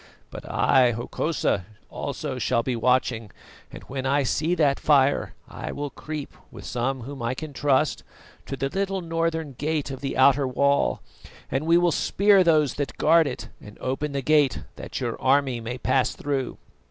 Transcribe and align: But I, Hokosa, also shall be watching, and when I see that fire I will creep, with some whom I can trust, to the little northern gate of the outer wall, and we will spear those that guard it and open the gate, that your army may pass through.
But 0.31 0.49
I, 0.49 0.93
Hokosa, 0.93 1.63
also 1.91 2.39
shall 2.39 2.63
be 2.63 2.75
watching, 2.75 3.29
and 3.71 3.83
when 3.83 4.07
I 4.07 4.23
see 4.23 4.55
that 4.55 4.79
fire 4.79 5.35
I 5.47 5.71
will 5.71 5.91
creep, 5.91 6.33
with 6.49 6.65
some 6.65 7.01
whom 7.01 7.21
I 7.21 7.35
can 7.35 7.53
trust, 7.53 8.01
to 8.47 8.57
the 8.57 8.67
little 8.69 9.01
northern 9.01 9.53
gate 9.59 9.91
of 9.91 10.01
the 10.01 10.17
outer 10.17 10.47
wall, 10.47 11.01
and 11.51 11.67
we 11.67 11.77
will 11.77 11.91
spear 11.91 12.43
those 12.43 12.73
that 12.81 12.97
guard 12.97 13.27
it 13.27 13.49
and 13.61 13.77
open 13.79 14.11
the 14.13 14.23
gate, 14.23 14.63
that 14.75 14.99
your 14.99 15.21
army 15.21 15.59
may 15.61 15.77
pass 15.77 16.13
through. 16.15 16.57